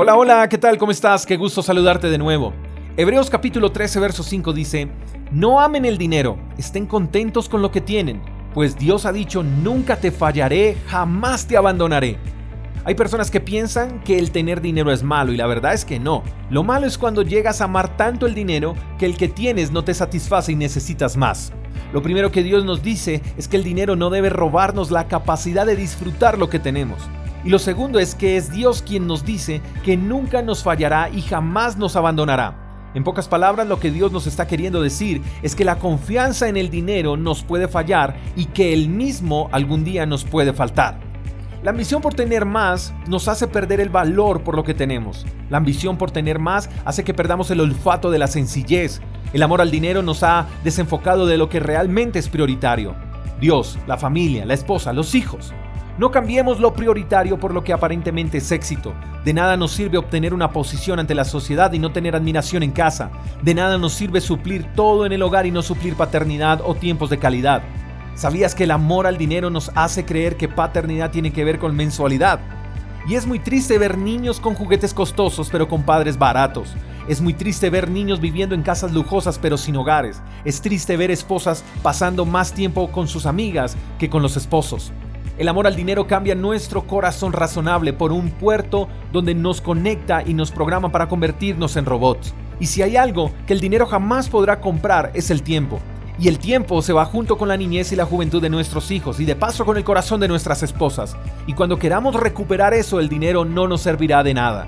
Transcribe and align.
Hola, 0.00 0.14
hola, 0.14 0.48
¿qué 0.48 0.58
tal? 0.58 0.78
¿Cómo 0.78 0.92
estás? 0.92 1.26
Qué 1.26 1.36
gusto 1.36 1.60
saludarte 1.60 2.08
de 2.08 2.18
nuevo. 2.18 2.52
Hebreos 2.96 3.28
capítulo 3.28 3.72
13, 3.72 3.98
verso 3.98 4.22
5 4.22 4.52
dice, 4.52 4.88
No 5.32 5.58
amen 5.58 5.84
el 5.84 5.98
dinero, 5.98 6.38
estén 6.56 6.86
contentos 6.86 7.48
con 7.48 7.62
lo 7.62 7.72
que 7.72 7.80
tienen, 7.80 8.22
pues 8.54 8.78
Dios 8.78 9.06
ha 9.06 9.12
dicho, 9.12 9.42
nunca 9.42 9.96
te 9.96 10.12
fallaré, 10.12 10.76
jamás 10.86 11.48
te 11.48 11.56
abandonaré. 11.56 12.16
Hay 12.84 12.94
personas 12.94 13.28
que 13.28 13.40
piensan 13.40 13.98
que 14.04 14.20
el 14.20 14.30
tener 14.30 14.60
dinero 14.60 14.92
es 14.92 15.02
malo 15.02 15.32
y 15.32 15.36
la 15.36 15.48
verdad 15.48 15.74
es 15.74 15.84
que 15.84 15.98
no. 15.98 16.22
Lo 16.48 16.62
malo 16.62 16.86
es 16.86 16.96
cuando 16.96 17.22
llegas 17.22 17.60
a 17.60 17.64
amar 17.64 17.96
tanto 17.96 18.26
el 18.26 18.36
dinero 18.36 18.76
que 19.00 19.06
el 19.06 19.16
que 19.16 19.26
tienes 19.26 19.72
no 19.72 19.82
te 19.82 19.94
satisface 19.94 20.52
y 20.52 20.54
necesitas 20.54 21.16
más. 21.16 21.52
Lo 21.92 22.02
primero 22.02 22.30
que 22.30 22.44
Dios 22.44 22.64
nos 22.64 22.84
dice 22.84 23.20
es 23.36 23.48
que 23.48 23.56
el 23.56 23.64
dinero 23.64 23.96
no 23.96 24.10
debe 24.10 24.30
robarnos 24.30 24.92
la 24.92 25.08
capacidad 25.08 25.66
de 25.66 25.74
disfrutar 25.74 26.38
lo 26.38 26.48
que 26.48 26.60
tenemos. 26.60 27.10
Y 27.44 27.50
lo 27.50 27.58
segundo 27.58 27.98
es 27.98 28.14
que 28.14 28.36
es 28.36 28.50
Dios 28.50 28.82
quien 28.82 29.06
nos 29.06 29.24
dice 29.24 29.60
que 29.84 29.96
nunca 29.96 30.42
nos 30.42 30.62
fallará 30.62 31.08
y 31.10 31.22
jamás 31.22 31.76
nos 31.76 31.96
abandonará. 31.96 32.68
En 32.94 33.04
pocas 33.04 33.28
palabras, 33.28 33.68
lo 33.68 33.78
que 33.78 33.90
Dios 33.90 34.12
nos 34.12 34.26
está 34.26 34.46
queriendo 34.46 34.82
decir 34.82 35.22
es 35.42 35.54
que 35.54 35.64
la 35.64 35.78
confianza 35.78 36.48
en 36.48 36.56
el 36.56 36.70
dinero 36.70 37.16
nos 37.16 37.44
puede 37.44 37.68
fallar 37.68 38.16
y 38.34 38.46
que 38.46 38.72
el 38.72 38.88
mismo 38.88 39.48
algún 39.52 39.84
día 39.84 40.06
nos 40.06 40.24
puede 40.24 40.52
faltar. 40.52 40.98
La 41.62 41.70
ambición 41.70 42.00
por 42.00 42.14
tener 42.14 42.44
más 42.44 42.94
nos 43.08 43.28
hace 43.28 43.46
perder 43.46 43.80
el 43.80 43.88
valor 43.88 44.42
por 44.42 44.54
lo 44.56 44.64
que 44.64 44.74
tenemos. 44.74 45.26
La 45.50 45.58
ambición 45.58 45.98
por 45.98 46.10
tener 46.10 46.38
más 46.38 46.70
hace 46.84 47.04
que 47.04 47.14
perdamos 47.14 47.50
el 47.50 47.60
olfato 47.60 48.10
de 48.10 48.18
la 48.18 48.28
sencillez. 48.28 49.00
El 49.32 49.42
amor 49.42 49.60
al 49.60 49.70
dinero 49.70 50.02
nos 50.02 50.22
ha 50.22 50.46
desenfocado 50.64 51.26
de 51.26 51.36
lo 51.36 51.48
que 51.48 51.60
realmente 51.60 52.18
es 52.18 52.28
prioritario. 52.28 52.94
Dios, 53.40 53.78
la 53.86 53.96
familia, 53.96 54.46
la 54.46 54.54
esposa, 54.54 54.92
los 54.92 55.14
hijos. 55.14 55.52
No 55.98 56.12
cambiemos 56.12 56.60
lo 56.60 56.74
prioritario 56.74 57.40
por 57.40 57.52
lo 57.52 57.64
que 57.64 57.72
aparentemente 57.72 58.38
es 58.38 58.52
éxito. 58.52 58.94
De 59.24 59.34
nada 59.34 59.56
nos 59.56 59.72
sirve 59.72 59.98
obtener 59.98 60.32
una 60.32 60.52
posición 60.52 61.00
ante 61.00 61.12
la 61.12 61.24
sociedad 61.24 61.72
y 61.72 61.80
no 61.80 61.90
tener 61.90 62.14
admiración 62.14 62.62
en 62.62 62.70
casa. 62.70 63.10
De 63.42 63.52
nada 63.52 63.78
nos 63.78 63.94
sirve 63.94 64.20
suplir 64.20 64.64
todo 64.76 65.06
en 65.06 65.12
el 65.12 65.22
hogar 65.22 65.44
y 65.46 65.50
no 65.50 65.60
suplir 65.60 65.96
paternidad 65.96 66.60
o 66.64 66.76
tiempos 66.76 67.10
de 67.10 67.18
calidad. 67.18 67.62
¿Sabías 68.14 68.54
que 68.54 68.62
el 68.62 68.70
amor 68.70 69.08
al 69.08 69.18
dinero 69.18 69.50
nos 69.50 69.72
hace 69.74 70.04
creer 70.04 70.36
que 70.36 70.46
paternidad 70.46 71.10
tiene 71.10 71.32
que 71.32 71.42
ver 71.42 71.58
con 71.58 71.74
mensualidad? 71.74 72.38
Y 73.08 73.16
es 73.16 73.26
muy 73.26 73.40
triste 73.40 73.76
ver 73.76 73.98
niños 73.98 74.38
con 74.38 74.54
juguetes 74.54 74.94
costosos 74.94 75.48
pero 75.50 75.66
con 75.66 75.82
padres 75.82 76.16
baratos. 76.16 76.76
Es 77.08 77.20
muy 77.20 77.34
triste 77.34 77.70
ver 77.70 77.90
niños 77.90 78.20
viviendo 78.20 78.54
en 78.54 78.62
casas 78.62 78.92
lujosas 78.92 79.36
pero 79.40 79.56
sin 79.56 79.74
hogares. 79.74 80.22
Es 80.44 80.60
triste 80.60 80.96
ver 80.96 81.10
esposas 81.10 81.64
pasando 81.82 82.24
más 82.24 82.52
tiempo 82.52 82.92
con 82.92 83.08
sus 83.08 83.26
amigas 83.26 83.76
que 83.98 84.08
con 84.08 84.22
los 84.22 84.36
esposos. 84.36 84.92
El 85.38 85.46
amor 85.46 85.68
al 85.68 85.76
dinero 85.76 86.08
cambia 86.08 86.34
nuestro 86.34 86.84
corazón 86.84 87.32
razonable 87.32 87.92
por 87.92 88.10
un 88.10 88.30
puerto 88.30 88.88
donde 89.12 89.36
nos 89.36 89.60
conecta 89.60 90.24
y 90.26 90.34
nos 90.34 90.50
programa 90.50 90.90
para 90.90 91.06
convertirnos 91.06 91.76
en 91.76 91.84
robots. 91.84 92.34
Y 92.58 92.66
si 92.66 92.82
hay 92.82 92.96
algo 92.96 93.30
que 93.46 93.52
el 93.52 93.60
dinero 93.60 93.86
jamás 93.86 94.28
podrá 94.28 94.60
comprar 94.60 95.12
es 95.14 95.30
el 95.30 95.44
tiempo. 95.44 95.78
Y 96.18 96.26
el 96.26 96.40
tiempo 96.40 96.82
se 96.82 96.92
va 96.92 97.04
junto 97.04 97.38
con 97.38 97.46
la 97.46 97.56
niñez 97.56 97.92
y 97.92 97.96
la 97.96 98.04
juventud 98.04 98.42
de 98.42 98.50
nuestros 98.50 98.90
hijos 98.90 99.20
y 99.20 99.24
de 99.24 99.36
paso 99.36 99.64
con 99.64 99.76
el 99.76 99.84
corazón 99.84 100.18
de 100.18 100.26
nuestras 100.26 100.64
esposas. 100.64 101.16
Y 101.46 101.52
cuando 101.52 101.78
queramos 101.78 102.16
recuperar 102.16 102.74
eso, 102.74 102.98
el 102.98 103.08
dinero 103.08 103.44
no 103.44 103.68
nos 103.68 103.82
servirá 103.82 104.24
de 104.24 104.34
nada. 104.34 104.66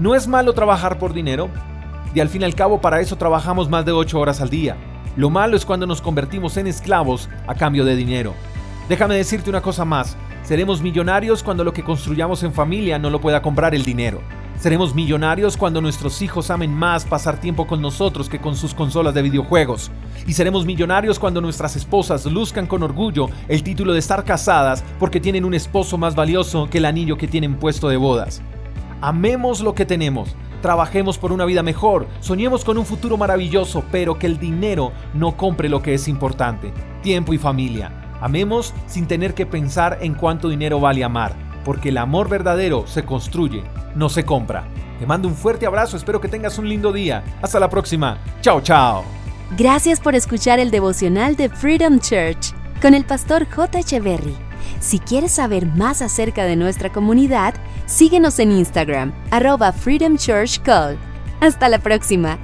No 0.00 0.16
es 0.16 0.26
malo 0.26 0.52
trabajar 0.52 0.98
por 0.98 1.12
dinero, 1.12 1.48
y 2.12 2.18
al 2.18 2.28
fin 2.28 2.42
y 2.42 2.44
al 2.44 2.56
cabo 2.56 2.80
para 2.80 3.00
eso 3.00 3.14
trabajamos 3.14 3.70
más 3.70 3.84
de 3.84 3.92
8 3.92 4.18
horas 4.18 4.40
al 4.40 4.50
día. 4.50 4.76
Lo 5.14 5.30
malo 5.30 5.56
es 5.56 5.64
cuando 5.64 5.86
nos 5.86 6.02
convertimos 6.02 6.56
en 6.56 6.66
esclavos 6.66 7.28
a 7.46 7.54
cambio 7.54 7.84
de 7.84 7.94
dinero. 7.94 8.34
Déjame 8.88 9.16
decirte 9.16 9.50
una 9.50 9.60
cosa 9.60 9.84
más. 9.84 10.16
Seremos 10.42 10.80
millonarios 10.80 11.42
cuando 11.42 11.62
lo 11.62 11.74
que 11.74 11.84
construyamos 11.84 12.42
en 12.42 12.54
familia 12.54 12.98
no 12.98 13.10
lo 13.10 13.20
pueda 13.20 13.42
comprar 13.42 13.74
el 13.74 13.84
dinero. 13.84 14.22
Seremos 14.58 14.94
millonarios 14.94 15.58
cuando 15.58 15.82
nuestros 15.82 16.22
hijos 16.22 16.50
amen 16.50 16.72
más 16.72 17.04
pasar 17.04 17.38
tiempo 17.38 17.66
con 17.66 17.82
nosotros 17.82 18.30
que 18.30 18.40
con 18.40 18.56
sus 18.56 18.72
consolas 18.72 19.12
de 19.12 19.20
videojuegos. 19.20 19.90
Y 20.26 20.32
seremos 20.32 20.64
millonarios 20.64 21.18
cuando 21.18 21.42
nuestras 21.42 21.76
esposas 21.76 22.24
luzcan 22.24 22.66
con 22.66 22.82
orgullo 22.82 23.28
el 23.46 23.62
título 23.62 23.92
de 23.92 23.98
estar 23.98 24.24
casadas 24.24 24.82
porque 24.98 25.20
tienen 25.20 25.44
un 25.44 25.52
esposo 25.52 25.98
más 25.98 26.14
valioso 26.14 26.66
que 26.70 26.78
el 26.78 26.86
anillo 26.86 27.18
que 27.18 27.28
tienen 27.28 27.56
puesto 27.56 27.90
de 27.90 27.98
bodas. 27.98 28.40
Amemos 29.02 29.60
lo 29.60 29.74
que 29.74 29.84
tenemos, 29.84 30.34
trabajemos 30.62 31.18
por 31.18 31.30
una 31.30 31.44
vida 31.44 31.62
mejor, 31.62 32.08
soñemos 32.20 32.64
con 32.64 32.78
un 32.78 32.86
futuro 32.86 33.18
maravilloso, 33.18 33.84
pero 33.92 34.18
que 34.18 34.26
el 34.26 34.38
dinero 34.38 34.92
no 35.12 35.36
compre 35.36 35.68
lo 35.68 35.82
que 35.82 35.92
es 35.92 36.08
importante, 36.08 36.72
tiempo 37.02 37.34
y 37.34 37.38
familia. 37.38 37.97
Amemos 38.20 38.74
sin 38.86 39.06
tener 39.06 39.34
que 39.34 39.46
pensar 39.46 39.98
en 40.00 40.14
cuánto 40.14 40.48
dinero 40.48 40.80
vale 40.80 41.04
amar, 41.04 41.34
porque 41.64 41.90
el 41.90 41.98
amor 41.98 42.28
verdadero 42.28 42.86
se 42.86 43.04
construye, 43.04 43.62
no 43.94 44.08
se 44.08 44.24
compra. 44.24 44.66
Te 44.98 45.06
mando 45.06 45.28
un 45.28 45.34
fuerte 45.34 45.66
abrazo, 45.66 45.96
espero 45.96 46.20
que 46.20 46.28
tengas 46.28 46.58
un 46.58 46.68
lindo 46.68 46.92
día. 46.92 47.22
Hasta 47.40 47.60
la 47.60 47.70
próxima. 47.70 48.18
Chao, 48.40 48.60
chao. 48.60 49.04
Gracias 49.56 50.00
por 50.00 50.14
escuchar 50.14 50.58
el 50.58 50.70
devocional 50.70 51.36
de 51.36 51.48
Freedom 51.48 52.00
Church 52.00 52.52
con 52.82 52.94
el 52.94 53.04
pastor 53.04 53.46
J. 53.48 53.78
Echeverry. 53.78 54.36
Si 54.80 54.98
quieres 54.98 55.32
saber 55.32 55.66
más 55.66 56.02
acerca 56.02 56.44
de 56.44 56.56
nuestra 56.56 56.90
comunidad, 56.92 57.54
síguenos 57.86 58.38
en 58.38 58.52
Instagram, 58.52 59.12
arroba 59.30 59.72
Freedom 59.72 60.16
Church 60.16 60.60
Call. 60.62 60.98
Hasta 61.40 61.68
la 61.68 61.78
próxima. 61.78 62.38